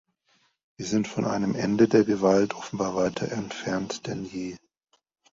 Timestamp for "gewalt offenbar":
2.03-2.95